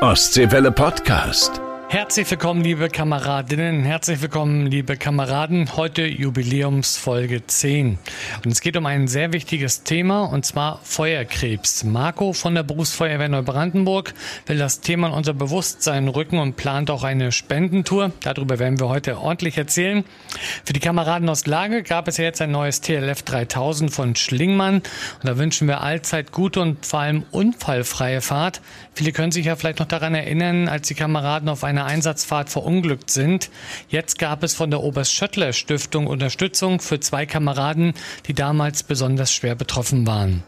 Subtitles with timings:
[0.00, 1.60] Ostseewelle Podcast.
[1.90, 5.74] Herzlich willkommen, liebe Kameradinnen, herzlich willkommen, liebe Kameraden.
[5.74, 7.98] Heute Jubiläumsfolge 10.
[8.44, 11.84] Und es geht um ein sehr wichtiges Thema, und zwar Feuerkrebs.
[11.84, 14.12] Marco von der Berufsfeuerwehr Neubrandenburg
[14.44, 18.12] will das Thema in unser Bewusstsein rücken und plant auch eine Spendentour.
[18.20, 20.04] Darüber werden wir heute ordentlich erzählen.
[20.66, 24.74] Für die Kameraden aus Lage gab es ja jetzt ein neues TLF 3000 von Schlingmann.
[24.74, 28.60] Und da wünschen wir allzeit gute und vor allem unfallfreie Fahrt.
[28.92, 32.50] Viele können sich ja vielleicht noch daran erinnern, als die Kameraden auf einer einer Einsatzfahrt
[32.50, 33.50] verunglückt sind.
[33.88, 37.94] Jetzt gab es von der Oberst-Schöttler Stiftung Unterstützung für zwei Kameraden,
[38.26, 40.42] die damals besonders schwer betroffen waren.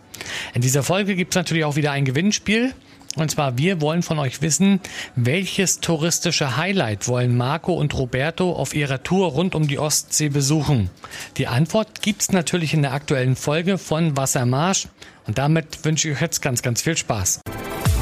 [0.55, 2.75] In dieser Folge gibt es natürlich auch wieder ein Gewinnspiel.
[3.17, 4.81] Und zwar, wir wollen von euch wissen,
[5.17, 10.91] welches touristische Highlight wollen Marco und Roberto auf ihrer Tour rund um die Ostsee besuchen?
[11.37, 14.89] Die Antwort gibt's natürlich in der aktuellen Folge von Wassermarsch.
[15.27, 17.41] Und damit wünsche ich euch jetzt ganz, ganz viel Spaß.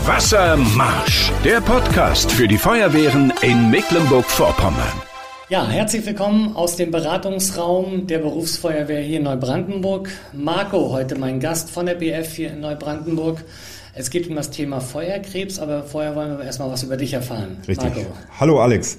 [0.09, 5.03] Wassermarsch, der Podcast für die Feuerwehren in Mecklenburg-Vorpommern.
[5.51, 10.09] Ja, herzlich willkommen aus dem Beratungsraum der Berufsfeuerwehr hier in Neubrandenburg.
[10.33, 13.45] Marco, heute mein Gast von der BF hier in Neubrandenburg.
[13.93, 17.59] Es geht um das Thema Feuerkrebs, aber vorher wollen wir erstmal was über dich erfahren.
[17.69, 17.95] Richtig.
[17.95, 18.07] Marco.
[18.41, 18.97] Hallo Alex.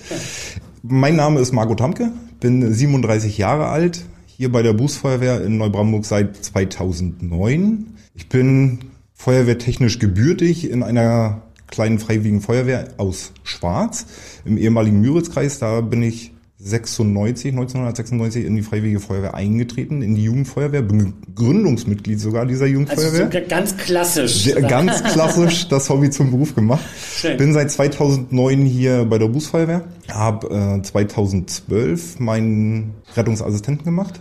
[0.83, 6.05] Mein Name ist Marco Tamke, bin 37 Jahre alt, hier bei der Berufsfeuerwehr in Neubrandenburg
[6.05, 7.97] seit 2009.
[8.13, 14.05] Ich bin feuerwehrtechnisch gebürtig in einer kleinen freiwilligen Feuerwehr aus Schwarz
[14.45, 15.59] im ehemaligen Müritzkreis.
[15.59, 22.19] Da bin ich 96, 1996 in die Freiwillige Feuerwehr eingetreten, in die Jugendfeuerwehr, bin Gründungsmitglied
[22.19, 23.29] sogar dieser Jugendfeuerwehr.
[23.31, 24.53] Also ganz klassisch.
[24.67, 26.83] Ganz klassisch das Hobby zum Beruf gemacht.
[27.15, 27.37] Schön.
[27.37, 34.19] Bin seit 2009 hier bei der Berufsfeuerwehr, habe äh, 2012 meinen Rettungsassistenten gemacht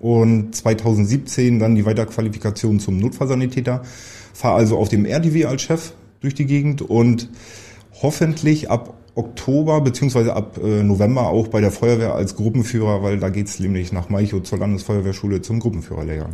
[0.00, 3.82] und 2017 dann die Weiterqualifikation zum Notfallsanitäter.
[4.32, 7.28] Fahre also auf dem RDW als Chef durch die Gegend und
[8.02, 13.28] hoffentlich ab Oktober beziehungsweise ab äh, November auch bei der Feuerwehr als Gruppenführer, weil da
[13.28, 16.30] geht's nämlich nach Malchow zur Landesfeuerwehrschule zum Gruppenführerlehrgang.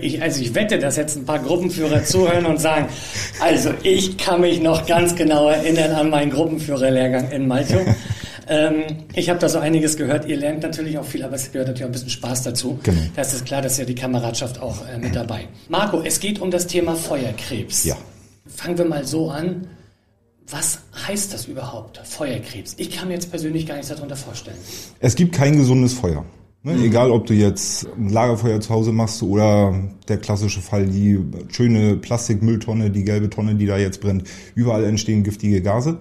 [0.00, 2.86] Ich, also ich wette, dass jetzt ein paar Gruppenführer zuhören und sagen,
[3.40, 7.82] also ich kann mich noch ganz genau erinnern an meinen Gruppenführerlehrgang in Malchow.
[8.50, 8.82] Ähm,
[9.14, 10.26] ich habe da so einiges gehört.
[10.26, 12.80] Ihr lernt natürlich auch viel, aber es gehört natürlich auch ein bisschen Spaß dazu.
[12.82, 13.00] Genau.
[13.14, 15.46] Das ist klar, dass ja die Kameradschaft auch äh, mit dabei.
[15.68, 17.84] Marco, es geht um das Thema Feuerkrebs.
[17.84, 17.96] Ja.
[18.46, 19.68] Fangen wir mal so an.
[20.48, 22.74] Was heißt das überhaupt, Feuerkrebs?
[22.78, 24.56] Ich kann mir jetzt persönlich gar nichts darunter vorstellen.
[24.98, 26.24] Es gibt kein gesundes Feuer.
[26.64, 26.72] Ne?
[26.72, 26.84] Mhm.
[26.84, 31.96] Egal, ob du jetzt ein Lagerfeuer zu Hause machst oder der klassische Fall, die schöne
[31.96, 34.24] Plastikmülltonne, die gelbe Tonne, die da jetzt brennt.
[34.56, 35.98] Überall entstehen giftige Gase,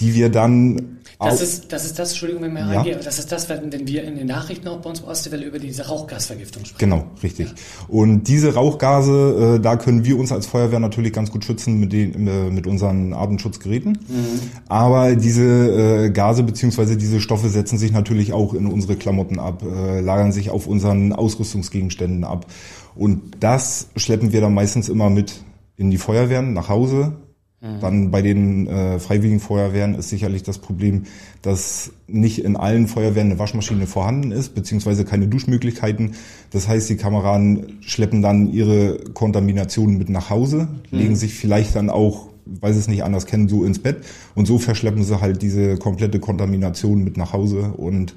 [0.00, 2.66] die wir dann das ist, das ist das, Entschuldigung, wenn wir ja.
[2.66, 5.58] reingehe, das ist das, wenn wir in den Nachrichten auch bei uns bei Ostseewelle über
[5.58, 6.90] diese Rauchgasvergiftung sprechen.
[6.90, 7.48] Genau, richtig.
[7.48, 7.54] Ja.
[7.88, 11.92] Und diese Rauchgase, äh, da können wir uns als Feuerwehr natürlich ganz gut schützen mit
[11.92, 13.98] den, äh, mit unseren Atemschutzgeräten.
[14.06, 14.40] Mhm.
[14.68, 19.64] Aber diese äh, Gase beziehungsweise diese Stoffe setzen sich natürlich auch in unsere Klamotten ab,
[19.64, 22.46] äh, lagern sich auf unseren Ausrüstungsgegenständen ab.
[22.94, 25.32] Und das schleppen wir dann meistens immer mit
[25.76, 27.16] in die Feuerwehren nach Hause
[27.60, 27.80] Mhm.
[27.80, 31.04] Dann bei den äh, freiwilligen Feuerwehren ist sicherlich das Problem,
[31.42, 36.14] dass nicht in allen Feuerwehren eine Waschmaschine vorhanden ist, beziehungsweise keine Duschmöglichkeiten.
[36.50, 40.98] Das heißt, die Kameraden schleppen dann ihre Kontaminationen mit nach Hause, mhm.
[40.98, 43.98] legen sich vielleicht dann auch, weil sie es nicht anders kennen, so ins Bett
[44.36, 48.14] und so verschleppen sie halt diese komplette Kontamination mit nach Hause und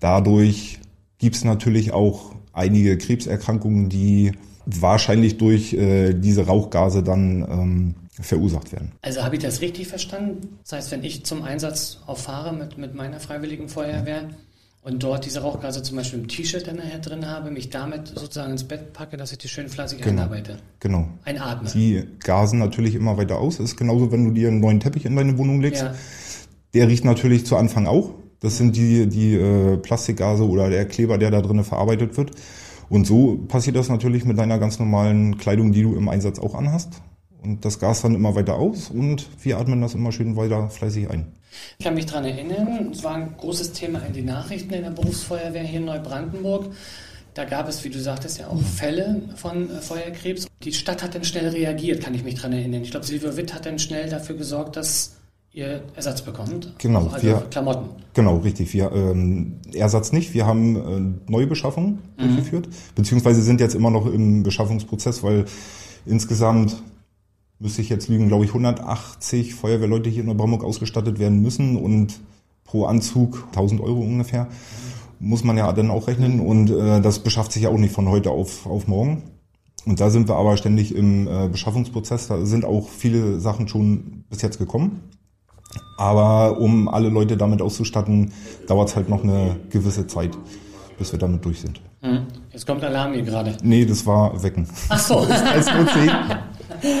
[0.00, 0.78] dadurch
[1.18, 4.32] gibt's natürlich auch einige Krebserkrankungen, die
[4.66, 8.92] wahrscheinlich durch äh, diese Rauchgase dann ähm, verursacht werden.
[9.02, 10.58] Also habe ich das richtig verstanden?
[10.62, 14.30] Das heißt, wenn ich zum Einsatz auffahre mit, mit meiner freiwilligen Feuerwehr
[14.82, 18.52] und dort diese Rauchgase zum Beispiel im T-Shirt dann nachher drin habe, mich damit sozusagen
[18.52, 20.22] ins Bett packe, dass ich die schön fleißig genau.
[20.22, 20.58] einarbeite.
[20.80, 21.08] Genau.
[21.24, 21.70] Einatmen.
[21.72, 23.58] Die gasen natürlich immer weiter aus.
[23.58, 25.82] Das ist genauso, wenn du dir einen neuen Teppich in deine Wohnung legst.
[25.82, 25.94] Ja.
[26.72, 28.14] Der riecht natürlich zu Anfang auch.
[28.40, 32.30] Das sind die, die äh, Plastikgase oder der Kleber, der da drinnen verarbeitet wird.
[32.88, 36.54] Und so passiert das natürlich mit deiner ganz normalen Kleidung, die du im Einsatz auch
[36.54, 37.00] anhast.
[37.42, 41.10] Und das Gas dann immer weiter aus und wir atmen das immer schön weiter fleißig
[41.10, 41.26] ein.
[41.78, 44.90] Ich kann mich daran erinnern, es war ein großes Thema in den Nachrichten in der
[44.90, 46.66] Berufsfeuerwehr hier in Neubrandenburg.
[47.34, 50.46] Da gab es, wie du sagtest, ja auch Fälle von äh, Feuerkrebs.
[50.62, 52.82] Die Stadt hat dann schnell reagiert, kann ich mich daran erinnern.
[52.82, 55.16] Ich glaube, Silvio Witt hat dann schnell dafür gesorgt, dass
[55.52, 56.72] ihr Ersatz bekommt.
[56.78, 57.08] Genau.
[57.08, 57.90] Also wir, Klamotten.
[58.14, 58.72] Genau, richtig.
[58.72, 60.32] Wir ähm, Ersatz nicht.
[60.32, 60.76] Wir haben
[61.26, 62.22] äh, neue Beschaffungen mhm.
[62.22, 65.44] durchgeführt, beziehungsweise sind jetzt immer noch im Beschaffungsprozess, weil
[66.06, 66.76] insgesamt
[67.58, 72.20] müsste ich jetzt lügen, glaube ich, 180 Feuerwehrleute hier in Neubrandenburg ausgestattet werden müssen und
[72.64, 74.48] pro Anzug 1000 Euro ungefähr.
[75.18, 78.08] Muss man ja dann auch rechnen und äh, das beschafft sich ja auch nicht von
[78.08, 79.22] heute auf, auf morgen.
[79.86, 82.26] Und da sind wir aber ständig im äh, Beschaffungsprozess.
[82.26, 85.00] Da sind auch viele Sachen schon bis jetzt gekommen.
[85.96, 88.32] Aber um alle Leute damit auszustatten,
[88.66, 90.36] dauert es halt noch eine gewisse Zeit,
[90.98, 91.80] bis wir damit durch sind.
[92.02, 92.26] Hm.
[92.52, 93.56] Jetzt kommt Alarm hier gerade.
[93.62, 94.68] Nee, das war Wecken.
[94.88, 95.14] Ach so.
[95.20, 96.38] 13.10 Uhr.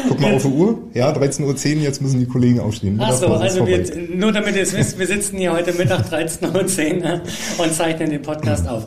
[0.08, 0.78] Guck mal auf die Uhr.
[0.94, 2.98] Ja, 13.10 Uhr, jetzt müssen die Kollegen aufstehen.
[3.00, 3.84] Ach so, also wir,
[4.14, 7.20] nur damit ihr es wisst, wir sitzen hier heute Mittag 13.10 Uhr
[7.58, 8.86] und zeichnen den Podcast auf.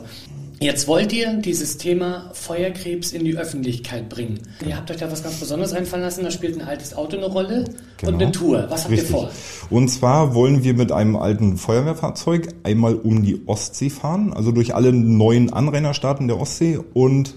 [0.62, 4.40] Jetzt wollt ihr dieses Thema Feuerkrebs in die Öffentlichkeit bringen.
[4.66, 6.22] Ihr habt euch da was ganz Besonderes einfallen lassen.
[6.22, 7.64] Da spielt ein altes Auto eine Rolle
[7.96, 8.12] genau.
[8.12, 8.66] und eine Tour.
[8.68, 9.08] Was habt Richtig.
[9.08, 9.30] ihr vor?
[9.70, 14.74] Und zwar wollen wir mit einem alten Feuerwehrfahrzeug einmal um die Ostsee fahren, also durch
[14.74, 17.36] alle neuen Anrainerstaaten der Ostsee und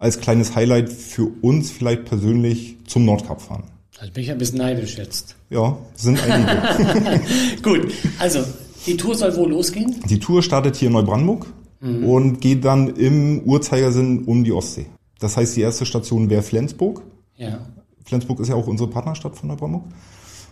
[0.00, 3.64] als kleines Highlight für uns vielleicht persönlich zum Nordkap fahren.
[3.98, 5.36] Also bin ich ein bisschen neidisch jetzt.
[5.50, 7.20] Ja, sind einige.
[7.62, 8.40] Gut, also
[8.86, 9.96] die Tour soll wo losgehen?
[10.08, 11.46] Die Tour startet hier in Neubrandenburg
[11.80, 12.04] mhm.
[12.04, 14.86] und geht dann im Uhrzeigersinn um die Ostsee.
[15.18, 17.02] Das heißt, die erste Station wäre Flensburg.
[17.36, 17.60] Ja.
[18.06, 19.92] Flensburg ist ja auch unsere Partnerstadt von Neubrandenburg.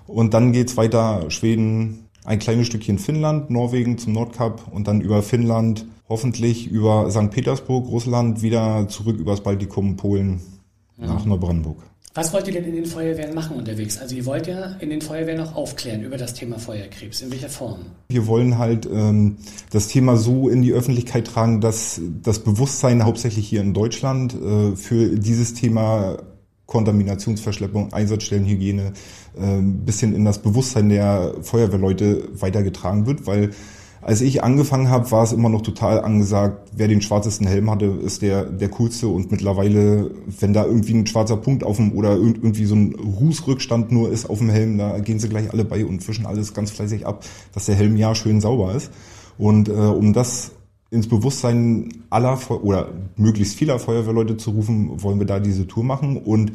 [0.06, 5.22] Und dann geht's weiter Schweden, ein kleines Stückchen Finnland, Norwegen zum Nordkap und dann über
[5.22, 7.30] Finnland, hoffentlich über St.
[7.30, 10.40] Petersburg, Russland, wieder zurück übers Baltikum, Polen
[10.96, 11.06] mhm.
[11.06, 11.82] nach Neubrandenburg.
[12.14, 13.96] Was wollt ihr denn in den Feuerwehren machen unterwegs?
[13.98, 17.20] Also ihr wollt ja in den Feuerwehren auch aufklären über das Thema Feuerkrebs.
[17.20, 17.78] In welcher Form?
[18.08, 19.36] Wir wollen halt ähm,
[19.70, 24.74] das Thema so in die Öffentlichkeit tragen, dass das Bewusstsein hauptsächlich hier in Deutschland äh,
[24.74, 26.18] für dieses Thema
[26.66, 28.94] Kontaminationsverschleppung, Einsatzstellenhygiene
[29.38, 33.50] äh, bisschen in das Bewusstsein der Feuerwehrleute weitergetragen wird, weil
[34.00, 37.86] als ich angefangen habe, war es immer noch total angesagt, wer den schwarzesten Helm hatte,
[37.86, 39.08] ist der der coolste.
[39.08, 40.10] Und mittlerweile,
[40.40, 44.30] wenn da irgendwie ein schwarzer Punkt auf dem oder irgendwie so ein Rußrückstand nur ist
[44.30, 47.24] auf dem Helm, da gehen sie gleich alle bei und wischen alles ganz fleißig ab,
[47.52, 48.90] dass der Helm ja schön sauber ist.
[49.36, 50.52] Und äh, um das
[50.90, 56.16] ins Bewusstsein aller oder möglichst vieler Feuerwehrleute zu rufen, wollen wir da diese Tour machen
[56.16, 56.52] und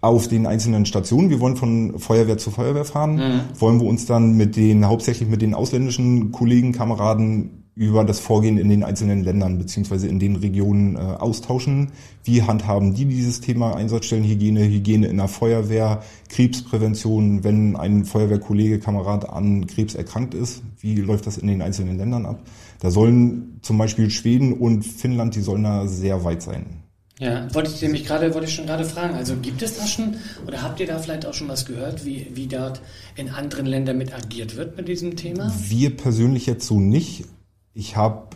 [0.00, 1.30] auf den einzelnen Stationen.
[1.30, 3.16] Wir wollen von Feuerwehr zu Feuerwehr fahren.
[3.16, 3.40] Mhm.
[3.58, 8.58] Wollen wir uns dann mit den, hauptsächlich mit den ausländischen Kollegen, Kameraden über das Vorgehen
[8.58, 11.92] in den einzelnen Ländern beziehungsweise in den Regionen äh, austauschen.
[12.24, 19.30] Wie handhaben die dieses Thema Einsatzstellenhygiene, Hygiene in der Feuerwehr, Krebsprävention, wenn ein Feuerwehrkollege, Kamerad
[19.30, 20.62] an Krebs erkrankt ist?
[20.80, 22.42] Wie läuft das in den einzelnen Ländern ab?
[22.80, 26.79] Da sollen zum Beispiel Schweden und Finnland, die sollen da sehr weit sein.
[27.20, 29.14] Ja, wollte ich nämlich gerade, wollte ich schon gerade fragen.
[29.14, 32.28] Also gibt es da schon oder habt ihr da vielleicht auch schon was gehört, wie,
[32.32, 32.80] wie dort
[33.14, 35.52] in anderen Ländern mit agiert wird mit diesem Thema?
[35.68, 37.26] Wir persönlich jetzt so nicht.
[37.74, 38.28] Ich habe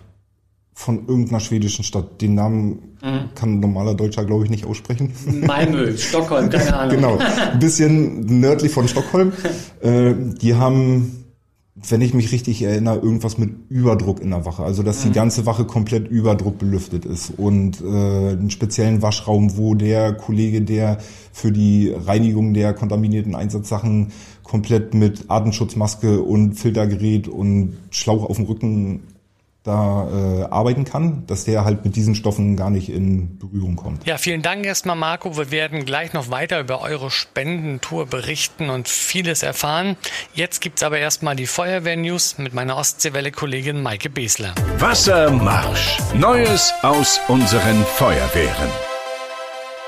[0.75, 3.31] von irgendeiner schwedischen Stadt, den Namen mhm.
[3.35, 5.13] kann ein normaler Deutscher, glaube ich, nicht aussprechen.
[5.47, 6.97] Malmö, Stockholm, keine Ahnung.
[6.97, 9.33] genau, ein bisschen nördlich von Stockholm.
[9.83, 11.24] Äh, die haben
[11.77, 14.63] wenn ich mich richtig erinnere, irgendwas mit Überdruck in der Wache.
[14.63, 15.15] Also dass die mhm.
[15.15, 20.99] ganze Wache komplett Überdruck belüftet ist und äh, einen speziellen Waschraum, wo der Kollege, der
[21.33, 24.13] für die Reinigung der kontaminierten Einsatzsachen
[24.45, 29.01] komplett mit Atemschutzmaske und Filtergerät und Schlauch auf dem Rücken
[29.65, 34.07] da äh, arbeiten kann, dass der halt mit diesen Stoffen gar nicht in Berührung kommt.
[34.07, 35.39] Ja, vielen Dank erstmal, Marco.
[35.39, 39.97] Wir werden gleich noch weiter über eure Spendentour berichten und vieles erfahren.
[40.35, 44.55] Jetzt gibt's aber erstmal die Feuerwehr-News mit meiner Ostseewelle-Kollegin Maike Besler.
[44.79, 45.99] Wassermarsch.
[46.15, 48.69] Neues aus unseren Feuerwehren.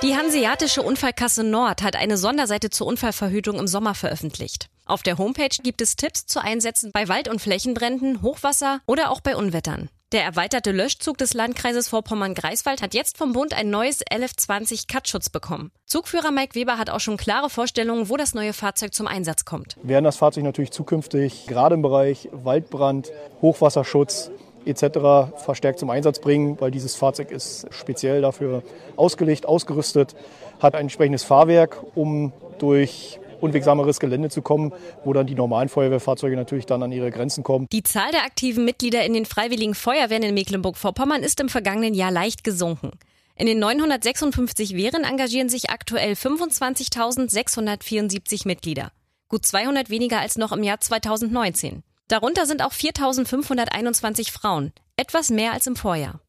[0.03, 4.71] Die Hanseatische Unfallkasse Nord hat eine Sonderseite zur Unfallverhütung im Sommer veröffentlicht.
[4.89, 9.21] Auf der Homepage gibt es Tipps zu Einsätzen bei Wald- und Flächenbränden, Hochwasser oder auch
[9.21, 9.91] bei Unwettern.
[10.13, 15.73] Der erweiterte Löschzug des Landkreises Vorpommern-Greifswald hat jetzt vom Bund ein neues LF20 Cut-Schutz bekommen.
[15.87, 19.77] Zugführer Mike Weber hat auch schon klare Vorstellungen, wo das neue Fahrzeug zum Einsatz kommt.
[19.83, 23.11] Wir werden das Fahrzeug natürlich zukünftig gerade im Bereich Waldbrand,
[23.43, 24.31] Hochwasserschutz
[24.67, 25.35] etc.
[25.43, 28.63] verstärkt zum Einsatz bringen, weil dieses Fahrzeug ist speziell dafür
[28.95, 30.15] ausgelegt, ausgerüstet,
[30.61, 34.73] hat ein entsprechendes Fahrwerk, um durch unwegsameres Gelände zu kommen,
[35.05, 37.67] wo dann die normalen Feuerwehrfahrzeuge natürlich dann an ihre Grenzen kommen.
[37.73, 42.11] Die Zahl der aktiven Mitglieder in den Freiwilligen Feuerwehren in Mecklenburg-Vorpommern ist im vergangenen Jahr
[42.11, 42.91] leicht gesunken.
[43.37, 48.93] In den 956 Wehren engagieren sich aktuell 25.674 Mitglieder.
[49.29, 51.83] Gut 200 weniger als noch im Jahr 2019.
[52.09, 56.21] Darunter sind auch 4.521 Frauen, etwas mehr als im Vorjahr.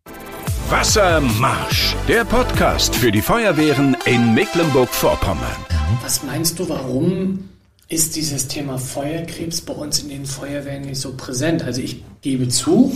[0.70, 5.77] Wassermarsch, der Podcast für die Feuerwehren in Mecklenburg-Vorpommern.
[6.02, 7.50] Was meinst du, warum
[7.90, 11.64] ist dieses Thema Feuerkrebs bei uns in den Feuerwehren nicht so präsent?
[11.64, 12.92] Also ich gebe zu,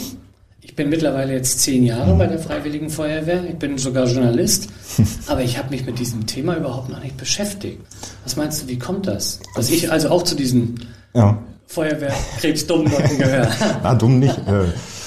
[0.62, 3.44] ich bin mittlerweile jetzt zehn Jahre bei der Freiwilligen Feuerwehr.
[3.46, 4.70] Ich bin sogar Journalist,
[5.28, 7.82] aber ich habe mich mit diesem Thema überhaupt noch nicht beschäftigt.
[8.24, 9.40] Was meinst du, wie kommt das?
[9.56, 11.42] Dass ich also auch zu diesen ja.
[11.68, 13.52] Feuerwehrkrebsdummen Leuten gehöre.
[13.84, 14.40] Na, dumm nicht.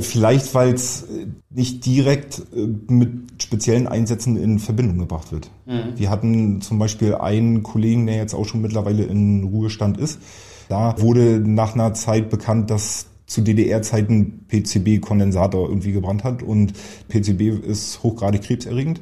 [0.00, 1.06] Vielleicht, weil es
[1.50, 5.50] nicht direkt äh, mit speziellen Einsätzen in Verbindung gebracht wird.
[5.66, 5.96] Mhm.
[5.98, 10.20] Wir hatten zum Beispiel einen Kollegen, der jetzt auch schon mittlerweile in Ruhestand ist.
[10.68, 16.72] Da wurde nach einer Zeit bekannt, dass zu DDR-Zeiten PCB-Kondensator irgendwie gebrannt hat und
[17.08, 19.00] PCB ist hochgradig krebserregend.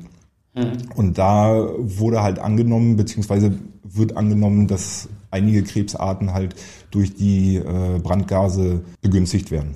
[0.54, 0.72] Mhm.
[0.94, 3.52] Und da wurde halt angenommen, beziehungsweise
[3.82, 6.54] wird angenommen, dass einige Krebsarten halt
[6.90, 9.74] durch die äh, Brandgase begünstigt werden.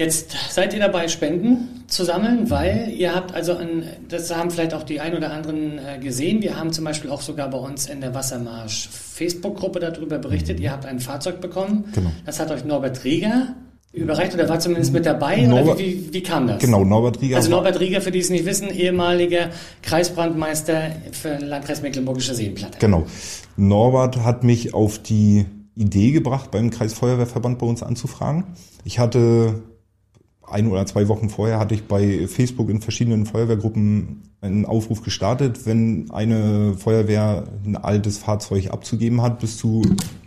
[0.00, 4.72] Jetzt seid ihr dabei, Spenden zu sammeln, weil ihr habt also, ein, das haben vielleicht
[4.72, 7.84] auch die ein oder anderen äh, gesehen, wir haben zum Beispiel auch sogar bei uns
[7.84, 11.84] in der Wassermarsch Facebook-Gruppe darüber berichtet, ihr habt ein Fahrzeug bekommen.
[11.94, 12.10] Genau.
[12.24, 13.48] Das hat euch Norbert Rieger
[13.92, 15.42] überreicht oder war zumindest mit dabei?
[15.42, 16.60] Norbert, wie, wie, wie, kam das?
[16.60, 17.36] Genau, Norbert Rieger.
[17.36, 19.50] Also Norbert Rieger, für die es nicht wissen, ehemaliger
[19.82, 22.78] Kreisbrandmeister für den Landkreis Mecklenburgische Seenplatte.
[22.78, 23.04] Genau.
[23.58, 25.44] Norbert hat mich auf die
[25.76, 28.44] Idee gebracht, beim Kreisfeuerwehrverband bei uns anzufragen.
[28.84, 29.60] Ich hatte
[30.50, 35.66] ein oder zwei Wochen vorher hatte ich bei Facebook in verschiedenen Feuerwehrgruppen einen Aufruf gestartet,
[35.66, 39.82] wenn eine Feuerwehr ein altes Fahrzeug abzugeben hat bis zu,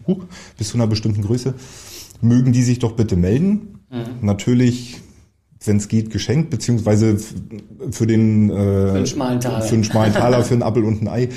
[0.08, 0.22] uh,
[0.58, 1.56] bis zu einer bestimmten Größe,
[2.22, 3.80] mögen die sich doch bitte melden.
[3.90, 4.26] Mhm.
[4.26, 5.02] Natürlich,
[5.66, 7.18] wenn es geht, geschenkt, beziehungsweise
[7.92, 11.02] für den äh, für einen schmalen Taler, für einen, schmalen Taler, für einen Appel und
[11.02, 11.30] ein Ei,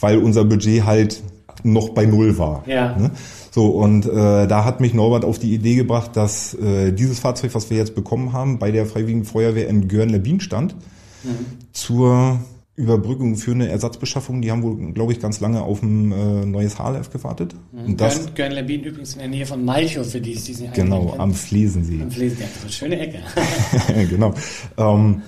[0.00, 1.22] weil unser Budget halt
[1.62, 2.64] noch bei Null war.
[2.66, 2.96] Ja.
[2.96, 3.10] Ne?
[3.50, 7.54] So, und äh, da hat mich Norbert auf die Idee gebracht, dass äh, dieses Fahrzeug,
[7.54, 10.74] was wir jetzt bekommen haben, bei der Freiwilligen Feuerwehr in Görn-Lebin stand,
[11.22, 11.46] mhm.
[11.72, 12.40] zur
[12.76, 14.42] Überbrückung für eine Ersatzbeschaffung.
[14.42, 17.54] Die haben wohl, glaube ich, ganz lange auf ein äh, neues HLF gewartet.
[17.70, 17.84] Mhm.
[17.84, 21.14] Und das, Görn, Görn übrigens in der Nähe von Malchow, für die es diesen Genau,
[21.16, 22.02] am Flesensee.
[22.02, 23.20] Am Flesensee, ja, schöne Ecke.
[24.10, 24.34] genau.
[24.76, 25.22] Ähm,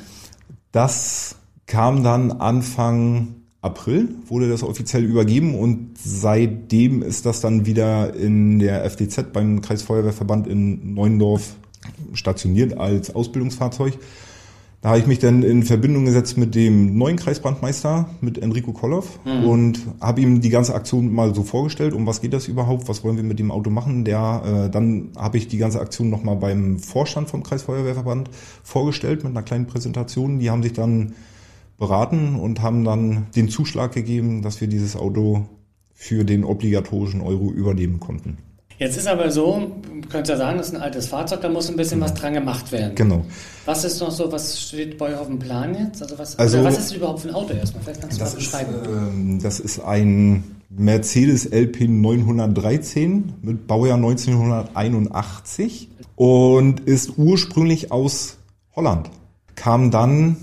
[0.72, 8.14] das kam dann Anfang April wurde das offiziell übergeben und seitdem ist das dann wieder
[8.14, 11.56] in der FDZ beim Kreisfeuerwehrverband in Neuendorf
[12.14, 13.98] stationiert als Ausbildungsfahrzeug.
[14.82, 19.18] Da habe ich mich dann in Verbindung gesetzt mit dem neuen Kreisbrandmeister, mit Enrico Kolloff
[19.24, 19.44] mhm.
[19.44, 23.02] und habe ihm die ganze Aktion mal so vorgestellt, um was geht das überhaupt, was
[23.02, 24.04] wollen wir mit dem Auto machen.
[24.04, 28.30] Der, äh, dann habe ich die ganze Aktion nochmal beim Vorstand vom Kreisfeuerwehrverband
[28.62, 30.38] vorgestellt mit einer kleinen Präsentation.
[30.38, 31.14] Die haben sich dann
[31.78, 35.46] beraten und haben dann den Zuschlag gegeben, dass wir dieses Auto
[35.94, 38.38] für den obligatorischen Euro übernehmen konnten.
[38.78, 41.70] Jetzt ist aber so, du könntest ja sagen, das ist ein altes Fahrzeug, da muss
[41.70, 42.12] ein bisschen genau.
[42.12, 42.94] was dran gemacht werden.
[42.94, 43.24] Genau.
[43.64, 46.02] Was ist noch so, was steht bei euch auf dem Plan jetzt?
[46.02, 47.84] Also was, also, was ist überhaupt für ein Auto erstmal?
[47.84, 48.74] Vielleicht kannst du das mal beschreiben.
[48.74, 58.36] Ist, ähm, das ist ein Mercedes LP 913 mit Baujahr 1981 und ist ursprünglich aus
[58.74, 59.10] Holland.
[59.54, 60.36] Kam dann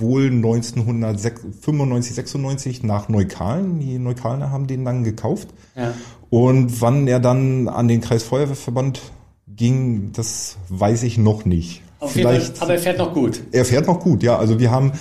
[0.00, 3.80] wohl 1995, 96 nach Neukalen.
[3.80, 5.48] Die Neukalener haben den dann gekauft.
[5.76, 5.94] Ja.
[6.30, 9.00] Und wann er dann an den Kreisfeuerwehrverband
[9.46, 11.82] ging, das weiß ich noch nicht.
[11.98, 13.42] Auf Vielleicht, Fall, aber er fährt noch gut.
[13.52, 14.38] Er fährt noch gut, ja.
[14.38, 14.92] Also wir haben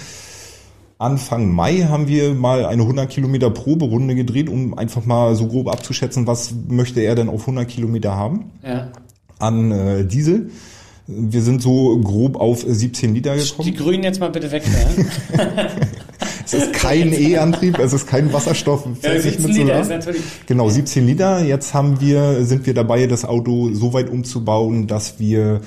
[1.00, 5.70] Anfang Mai haben wir mal eine 100 Kilometer Proberunde gedreht, um einfach mal so grob
[5.70, 8.90] abzuschätzen, was möchte er denn auf 100 Kilometer haben ja.
[9.40, 10.52] an äh, Diesel.
[11.12, 13.66] Wir sind so grob auf 17 Liter gekommen.
[13.66, 14.62] Die Grünen jetzt mal bitte weg.
[16.46, 18.88] es ist kein E-Antrieb, es ist kein Wasserstoff.
[19.02, 20.22] Ja, 17 Liter ist natürlich.
[20.46, 21.44] Genau, 17 Liter.
[21.44, 25.62] Jetzt haben wir, sind wir dabei, das Auto so weit umzubauen, dass wir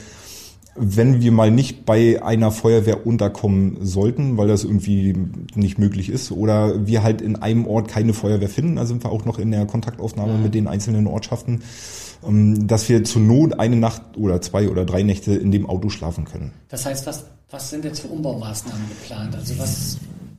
[0.74, 5.14] wenn wir mal nicht bei einer Feuerwehr unterkommen sollten, weil das irgendwie
[5.54, 9.12] nicht möglich ist, oder wir halt in einem Ort keine Feuerwehr finden, da sind wir
[9.12, 10.42] auch noch in der Kontaktaufnahme mhm.
[10.44, 11.60] mit den einzelnen Ortschaften,
[12.22, 16.24] dass wir zur Not eine Nacht oder zwei oder drei Nächte in dem Auto schlafen
[16.24, 16.52] können.
[16.68, 19.34] Das heißt, was, was sind jetzt für Umbaumaßnahmen geplant?
[19.34, 19.98] Also was?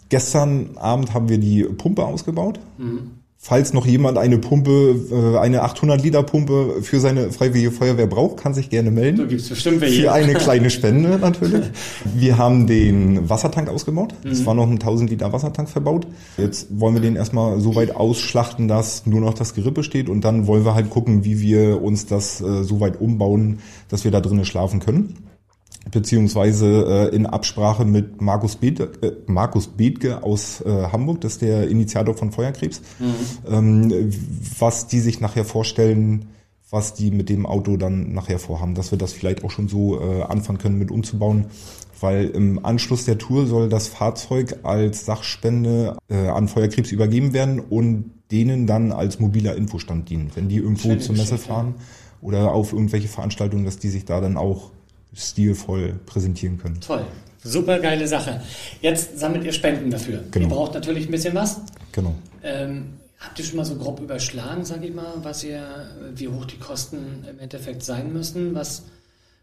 [0.09, 2.59] Gestern Abend haben wir die Pumpe ausgebaut.
[2.77, 3.22] Mhm.
[3.45, 8.37] Falls noch jemand eine Pumpe, äh, eine 800 Liter Pumpe für seine Freiwillige Feuerwehr braucht,
[8.37, 9.17] kann sich gerne melden.
[9.17, 10.03] Du gibst bestimmt welche.
[10.03, 11.65] Für eine kleine Spende natürlich.
[12.05, 14.13] Wir haben den Wassertank ausgebaut.
[14.23, 14.31] Mhm.
[14.31, 16.07] Es war noch ein 1000 Liter Wassertank verbaut.
[16.37, 20.23] Jetzt wollen wir den erstmal so weit ausschlachten, dass nur noch das Gerippe steht und
[20.23, 23.59] dann wollen wir halt gucken, wie wir uns das äh, so weit umbauen,
[23.89, 25.17] dass wir da drinnen schlafen können
[25.91, 31.41] beziehungsweise äh, in Absprache mit Markus, Bethke, äh, Markus Bethke aus äh, Hamburg, das ist
[31.41, 33.51] der Initiator von Feuerkrebs, mhm.
[33.51, 34.11] ähm,
[34.59, 36.25] was die sich nachher vorstellen,
[36.69, 39.99] was die mit dem Auto dann nachher vorhaben, dass wir das vielleicht auch schon so
[39.99, 41.45] äh, anfangen können mit umzubauen,
[41.99, 47.59] weil im Anschluss der Tour soll das Fahrzeug als Sachspende äh, an Feuerkrebs übergeben werden
[47.59, 51.75] und denen dann als mobiler Infostand dienen, wenn die irgendwo Schöne zur Messe fahren
[52.21, 54.71] oder auf irgendwelche Veranstaltungen, dass die sich da dann auch
[55.15, 56.79] stilvoll präsentieren können.
[56.81, 57.05] Toll.
[57.43, 58.41] Super geile Sache.
[58.81, 60.23] Jetzt sammelt ihr Spenden dafür.
[60.31, 60.45] Genau.
[60.45, 61.59] Ihr braucht natürlich ein bisschen was.
[61.91, 62.15] Genau.
[62.41, 62.85] Ähm,
[63.19, 65.61] habt ihr schon mal so grob überschlagen, sag ich mal, was ihr,
[66.15, 68.55] wie hoch die Kosten im Endeffekt sein müssen?
[68.55, 68.83] Was,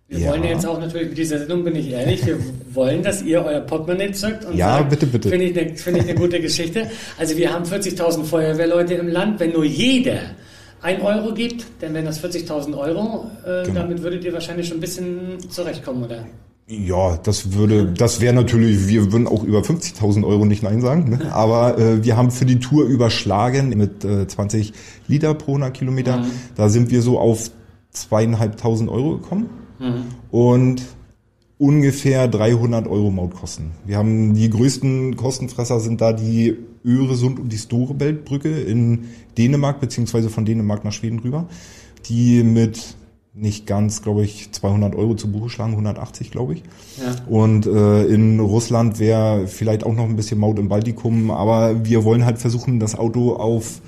[0.08, 0.30] Wir ja.
[0.30, 2.38] wollen jetzt auch natürlich mit dieser Sendung, bin ich ehrlich, wir
[2.72, 5.28] wollen, dass ihr euer Portemonnaie zückt und ja, sagt, bitte, bitte.
[5.28, 6.90] Finde ich, eine, find ich eine gute Geschichte.
[7.18, 9.40] Also wir haben 40.000 Feuerwehrleute im Land.
[9.40, 10.20] Wenn nur jeder
[10.82, 13.30] ein Euro gibt, dann wären das 40.000 Euro.
[13.44, 13.80] Äh, genau.
[13.80, 16.26] Damit würdet ihr wahrscheinlich schon ein bisschen zurechtkommen, oder?
[16.70, 21.10] Ja, das würde, das wäre natürlich, wir würden auch über 50.000 Euro nicht Nein sagen,
[21.10, 21.34] ne?
[21.34, 24.72] aber äh, wir haben für die Tour überschlagen mit äh, 20
[25.08, 26.18] Liter pro 100 Kilometer.
[26.18, 26.26] Mhm.
[26.54, 27.50] Da sind wir so auf
[27.90, 30.04] zweieinhalbtausend Euro gekommen mhm.
[30.30, 30.82] und
[31.58, 33.72] ungefähr 300 Euro Mautkosten.
[33.84, 39.08] Wir haben die größten Kostenfresser sind da die Öresund und die Storebeltbrücke in
[39.40, 41.46] Dänemark beziehungsweise von Dänemark nach Schweden rüber,
[42.06, 42.96] die mit
[43.32, 46.62] nicht ganz, glaube ich, 200 Euro zu Buche schlagen, 180, glaube ich.
[46.98, 47.14] Ja.
[47.28, 52.04] Und äh, in Russland wäre vielleicht auch noch ein bisschen Maut im Baltikum, aber wir
[52.04, 53.80] wollen halt versuchen, das Auto auf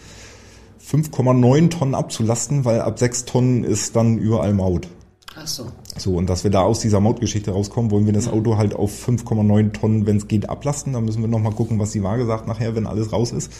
[0.90, 4.88] 5,9 Tonnen abzulasten, weil ab 6 Tonnen ist dann überall Maut.
[5.34, 5.66] Ach so.
[5.96, 8.28] So, und dass wir da aus dieser Mautgeschichte rauskommen, wollen wir das.
[8.28, 10.92] Auto halt auf 5,9 Tonnen, wenn es geht, ablasten.
[10.92, 13.52] Da müssen wir nochmal gucken, was die Waage sagt nachher, wenn alles raus ist.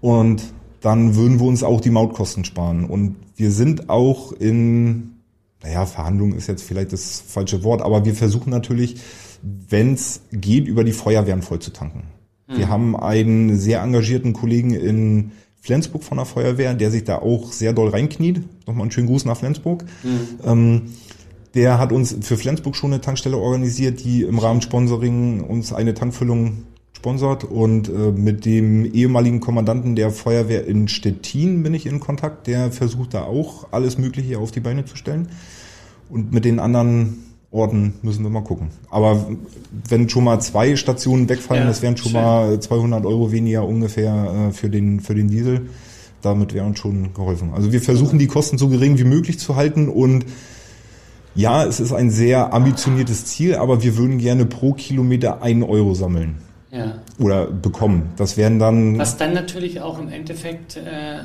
[0.00, 0.42] Und
[0.80, 2.84] dann würden wir uns auch die Mautkosten sparen.
[2.84, 5.16] Und wir sind auch in,
[5.62, 8.96] naja, Verhandlungen ist jetzt vielleicht das falsche Wort, aber wir versuchen natürlich,
[9.42, 12.04] wenn es geht, über die Feuerwehren voll zu tanken.
[12.48, 12.56] Mhm.
[12.56, 17.52] Wir haben einen sehr engagierten Kollegen in Flensburg von der Feuerwehr, der sich da auch
[17.52, 18.42] sehr doll reinkniet.
[18.66, 19.84] Nochmal einen schönen Gruß nach Flensburg.
[20.02, 20.28] Mhm.
[20.44, 20.82] Ähm,
[21.54, 25.94] der hat uns für Flensburg schon eine Tankstelle organisiert, die im Rahmen Sponsoring uns eine
[25.94, 26.64] Tankfüllung
[27.00, 32.46] sponsort und äh, mit dem ehemaligen Kommandanten der Feuerwehr in Stettin bin ich in Kontakt.
[32.46, 35.28] Der versucht da auch alles Mögliche auf die Beine zu stellen.
[36.10, 38.68] Und mit den anderen Orten müssen wir mal gucken.
[38.90, 39.28] Aber
[39.88, 42.20] wenn schon mal zwei Stationen wegfallen, ja, das wären schon schön.
[42.20, 45.70] mal 200 Euro weniger ungefähr äh, für den für den Diesel.
[46.20, 47.52] Damit wäre uns schon geholfen.
[47.54, 50.26] Also wir versuchen die Kosten so gering wie möglich zu halten und
[51.34, 55.94] ja, es ist ein sehr ambitioniertes Ziel, aber wir würden gerne pro Kilometer einen Euro
[55.94, 56.94] sammeln ja.
[57.18, 58.10] oder bekommen.
[58.16, 58.98] Das wären dann.
[58.98, 61.22] Was dann natürlich auch im Endeffekt, äh, äh,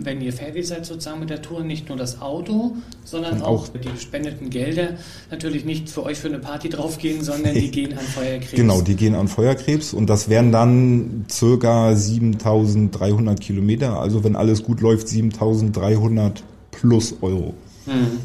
[0.00, 3.68] wenn ihr fertig seid sozusagen mit der Tour, nicht nur das Auto, sondern auch, auch,
[3.68, 4.90] die gespendeten Gelder
[5.30, 8.52] natürlich nicht für euch für eine Party draufgehen, sondern die gehen an Feuerkrebs.
[8.52, 14.00] Genau, die gehen an Feuerkrebs und das wären dann circa 7300 Kilometer.
[14.00, 17.54] Also wenn alles gut läuft, 7300 plus Euro.
[17.86, 18.18] Hm.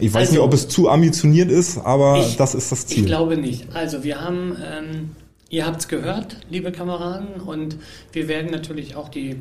[0.00, 3.00] Ich weiß also, nicht, ob es zu ambitioniert ist, aber ich, das ist das Ziel.
[3.00, 3.66] Ich glaube nicht.
[3.74, 5.10] Also wir haben ähm,
[5.50, 7.76] Ihr habt es gehört, liebe Kameraden, und
[8.12, 9.36] wir werden natürlich auch die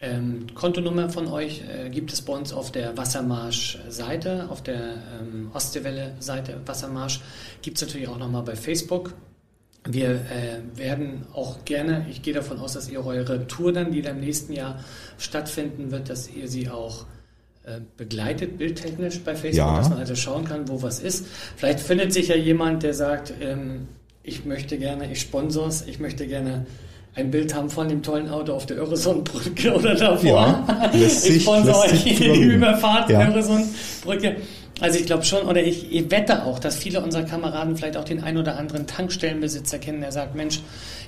[0.00, 5.50] ähm, Kontonummer von euch äh, gibt es bei uns auf der Wassermarsch-Seite, auf der ähm,
[5.52, 7.20] Ostseewelle-Seite Wassermarsch,
[7.60, 9.12] gibt es natürlich auch nochmal bei Facebook.
[9.84, 14.02] Wir äh, werden auch gerne, ich gehe davon aus, dass ihr eure Tour dann, die
[14.02, 14.82] dann im nächsten Jahr
[15.18, 17.04] stattfinden wird, dass ihr sie auch
[17.64, 19.76] äh, begleitet, bildtechnisch bei Facebook, ja.
[19.76, 21.26] dass man also schauen kann, wo was ist.
[21.56, 23.88] Vielleicht findet sich ja jemand, der sagt, ähm,
[24.30, 26.64] ich möchte gerne, ich sponsors, ich möchte gerne
[27.14, 30.64] ein Bild haben von dem tollen Auto auf der Öresundbrücke oder davor.
[30.66, 33.18] Ja, ich sponsor euch die Überfahrt ja.
[33.18, 34.36] der Öresundbrücke.
[34.80, 38.04] Also ich glaube schon, oder ich, ich wette auch, dass viele unserer Kameraden vielleicht auch
[38.04, 40.60] den ein oder anderen Tankstellenbesitzer kennen, der sagt, Mensch,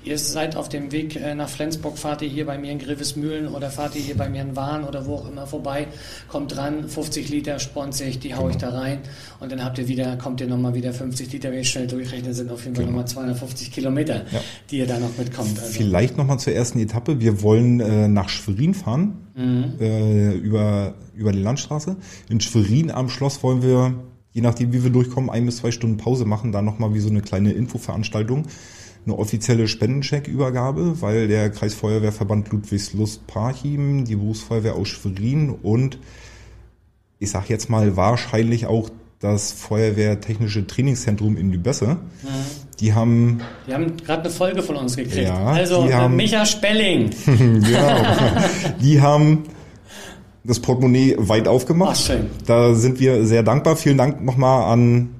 [0.04, 3.48] ihr seid auf dem Weg äh, nach Flensburg, fahrt ihr hier bei mir in Grevesmühlen
[3.48, 5.86] oder fahrt ihr hier bei mir in Wahn oder wo auch immer vorbei,
[6.28, 9.00] kommt dran, 50 Liter sponsig, die hau ich da rein
[9.40, 12.34] und dann habt ihr wieder, kommt ihr nochmal wieder 50 Liter, wenn ich schnell durchrechne,
[12.34, 12.98] sind auf jeden Fall genau.
[12.98, 14.40] nochmal 250 Kilometer, ja.
[14.70, 15.58] die ihr da noch mitkommt.
[15.58, 15.72] Also.
[15.72, 17.20] Vielleicht nochmal zur ersten Etappe.
[17.20, 19.74] Wir wollen äh, nach Schwerin fahren, mhm.
[19.80, 21.96] äh, über, über die Landstraße.
[22.28, 23.94] In Schwerin am Schloss wollen wir,
[24.32, 27.10] je nachdem wie wir durchkommen, ein bis zwei Stunden Pause machen, da nochmal wie so
[27.10, 28.46] eine kleine Infoveranstaltung
[29.04, 35.98] eine offizielle Spendencheckübergabe, weil der Kreisfeuerwehrverband Ludwigslust-Parchim, die Berufsfeuerwehr aus Schwerin und
[37.18, 41.86] ich sag jetzt mal wahrscheinlich auch das Feuerwehrtechnische Trainingszentrum in Lübesse.
[41.86, 42.28] Mhm.
[42.80, 43.40] Die haben.
[43.68, 45.28] Die haben gerade eine Folge von uns gekriegt.
[45.28, 47.10] Ja, also die haben, Micha Spelling.
[47.26, 48.02] genau.
[48.80, 49.44] die haben
[50.42, 51.96] das Portemonnaie weit aufgemacht.
[51.96, 52.26] Ach, schön.
[52.46, 53.76] Da sind wir sehr dankbar.
[53.76, 55.10] Vielen Dank nochmal an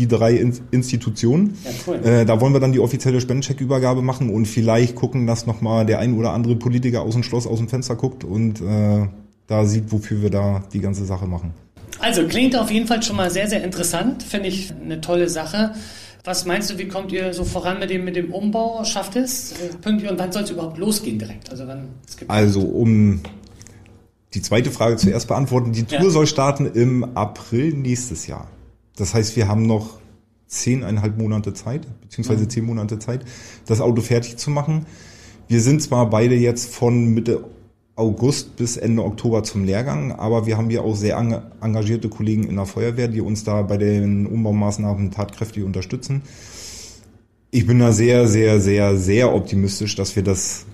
[0.00, 0.34] die drei
[0.70, 1.56] Institutionen.
[1.64, 1.96] Ja, cool.
[2.04, 5.98] Äh, da wollen wir dann die offizielle Spendencheckübergabe machen und vielleicht gucken, dass nochmal der
[5.98, 9.06] ein oder andere Politiker aus dem Schloss, aus dem Fenster guckt und äh,
[9.46, 11.52] da sieht, wofür wir da die ganze Sache machen.
[11.98, 14.22] Also klingt auf jeden Fall schon mal sehr, sehr interessant.
[14.22, 15.74] Finde ich eine tolle Sache.
[16.24, 18.84] Was meinst du, wie kommt ihr so voran mit dem, mit dem Umbau?
[18.84, 21.50] Schafft es äh, pünktlich und wann soll es überhaupt losgehen direkt?
[21.50, 21.88] Also, wann,
[22.28, 23.20] also um
[24.32, 25.72] die zweite Frage zuerst beantworten.
[25.72, 26.10] Die Tour ja.
[26.10, 28.48] soll starten im April nächstes Jahr.
[29.00, 29.98] Das heißt, wir haben noch
[30.46, 32.50] zehneinhalb Monate Zeit, beziehungsweise mhm.
[32.50, 33.24] zehn Monate Zeit,
[33.66, 34.86] das Auto fertig zu machen.
[35.48, 37.44] Wir sind zwar beide jetzt von Mitte
[37.96, 41.16] August bis Ende Oktober zum Lehrgang, aber wir haben hier auch sehr
[41.60, 46.22] engagierte Kollegen in der Feuerwehr, die uns da bei den Umbaumaßnahmen tatkräftig unterstützen.
[47.50, 50.66] Ich bin da sehr, sehr, sehr, sehr optimistisch, dass wir das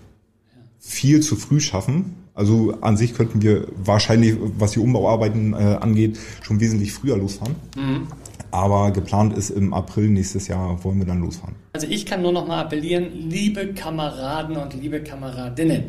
[0.79, 2.15] viel zu früh schaffen.
[2.37, 7.57] Also an sich könnten wir wahrscheinlich, was die Umbauarbeiten äh, angeht, schon wesentlich früher losfahren.
[7.75, 8.07] Mhm.
[8.51, 11.57] Aber geplant ist im April nächstes Jahr wollen wir dann losfahren.
[11.73, 15.85] Also ich kann nur noch mal appellieren, liebe Kameraden und liebe Kameradinnen.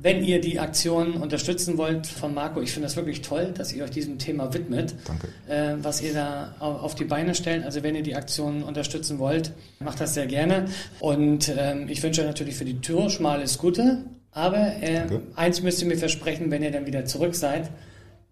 [0.00, 3.82] Wenn ihr die Aktion unterstützen wollt von Marco, ich finde das wirklich toll, dass ihr
[3.82, 4.94] euch diesem Thema widmet.
[5.04, 5.28] Danke.
[5.48, 7.64] Äh, was ihr da auf die Beine stellt.
[7.64, 10.66] Also wenn ihr die Aktion unterstützen wollt, macht das sehr gerne.
[11.00, 14.04] Und ähm, ich wünsche euch natürlich für die Tour schon mal alles Gute.
[14.32, 17.70] Aber äh, eins müsst ihr mir versprechen, wenn ihr dann wieder zurück seid,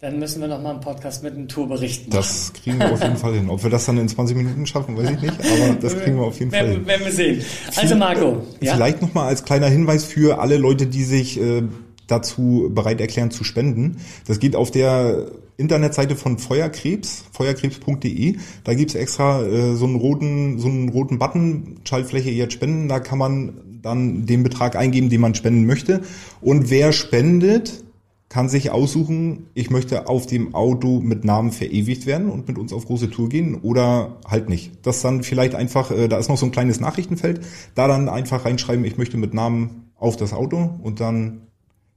[0.00, 2.18] dann müssen wir noch mal einen Podcast mit einem Tourbericht machen.
[2.18, 3.50] Das kriegen wir auf jeden Fall hin.
[3.50, 6.26] Ob wir das dann in 20 Minuten schaffen, weiß ich nicht, aber das kriegen wir
[6.26, 6.86] auf jeden Fall hin.
[6.86, 7.44] Werden wir sehen.
[7.74, 8.42] Also Marco.
[8.60, 8.74] Ja?
[8.74, 11.62] Vielleicht noch mal als kleiner Hinweis für alle Leute, die sich äh,
[12.06, 13.96] dazu bereit erklären zu spenden.
[14.26, 18.36] Das geht auf der Internetseite von Feuerkrebs, feuerkrebs.de.
[18.62, 22.88] Da gibt's extra äh, so einen roten, so einen roten Button, Schaltfläche jetzt spenden.
[22.88, 26.02] Da kann man dann den Betrag eingeben, den man spenden möchte.
[26.40, 27.84] Und wer spendet,
[28.28, 32.72] kann sich aussuchen, ich möchte auf dem Auto mit Namen verewigt werden und mit uns
[32.72, 34.72] auf große Tour gehen oder halt nicht.
[34.82, 37.40] Das dann vielleicht einfach, äh, da ist noch so ein kleines Nachrichtenfeld,
[37.74, 41.48] da dann einfach reinschreiben, ich möchte mit Namen auf das Auto und dann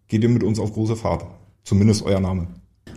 [0.07, 1.25] geht ihr mit uns auf große Fahrt.
[1.63, 2.47] Zumindest euer Name.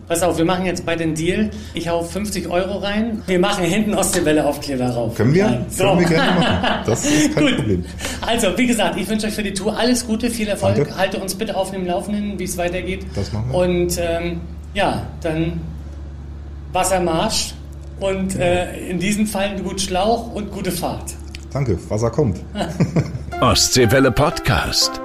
[0.07, 1.49] Pass auf, wir machen jetzt bei den Deal.
[1.73, 3.23] Ich hau 50 Euro rein.
[3.25, 5.15] Wir machen hinten Ostseewelle-Aufkleber rauf.
[5.15, 5.65] Können wir?
[5.69, 5.83] So.
[5.85, 6.57] Können wir gerne machen.
[6.85, 7.55] Das ist kein Gut.
[7.55, 7.85] Problem.
[8.21, 10.75] Also, wie gesagt, ich wünsche euch für die Tour alles Gute, viel Erfolg.
[10.75, 10.95] Danke.
[10.95, 13.05] Halte uns bitte auf dem Laufenden, wie es weitergeht.
[13.15, 13.57] Das machen wir.
[13.57, 14.41] Und ähm,
[14.75, 15.59] ja, dann
[16.71, 17.53] Wassermarsch
[17.99, 21.13] und äh, in diesem Fall gut Schlauch und gute Fahrt.
[21.51, 22.37] Danke, Wasser kommt.
[23.41, 25.01] Ostseewelle Podcast.